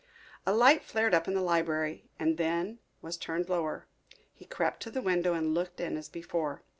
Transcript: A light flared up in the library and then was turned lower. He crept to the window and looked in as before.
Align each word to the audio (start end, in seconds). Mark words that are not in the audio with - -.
A 0.47 0.51
light 0.51 0.81
flared 0.83 1.13
up 1.13 1.27
in 1.27 1.35
the 1.35 1.43
library 1.43 2.09
and 2.17 2.37
then 2.39 2.79
was 3.03 3.17
turned 3.17 3.49
lower. 3.49 3.85
He 4.33 4.45
crept 4.45 4.81
to 4.81 4.89
the 4.89 4.99
window 4.99 5.35
and 5.35 5.53
looked 5.53 5.79
in 5.79 5.95
as 5.95 6.09
before. 6.09 6.63